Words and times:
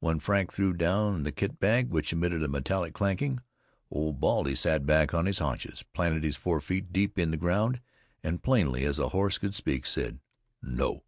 When 0.00 0.20
Frank 0.20 0.52
threw 0.52 0.74
down 0.74 1.26
a 1.26 1.32
kit 1.32 1.58
bag, 1.58 1.88
which 1.88 2.12
emitted 2.12 2.42
a 2.42 2.48
metallic 2.48 2.92
clanking, 2.92 3.40
Old 3.90 4.20
Baldy 4.20 4.54
sat 4.54 4.84
back 4.84 5.14
on 5.14 5.24
his 5.24 5.38
haunches, 5.38 5.84
planted 5.94 6.22
his 6.22 6.36
forefeet 6.36 6.92
deep 6.92 7.18
in 7.18 7.30
the 7.30 7.38
ground 7.38 7.80
and 8.22 8.42
plainly 8.42 8.84
as 8.84 8.98
a 8.98 9.08
horse 9.08 9.38
could 9.38 9.54
speak, 9.54 9.86
said 9.86 10.20
"No!" 10.60 11.04